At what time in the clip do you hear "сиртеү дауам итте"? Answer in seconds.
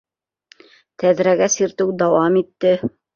1.57-2.73